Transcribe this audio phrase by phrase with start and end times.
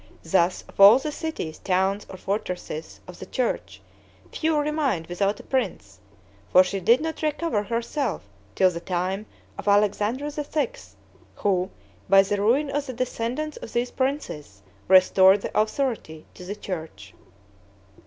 [0.23, 3.81] Thus, of all the cities, towns, or fortresses of the church,
[4.31, 5.99] few remained without a prince;
[6.49, 8.23] for she did not recover herself
[8.55, 9.27] till the time
[9.59, 10.69] of Alexander VI.,
[11.35, 11.69] who,
[12.09, 17.13] by the ruin of the descendants of these princes, restored the authority of the church.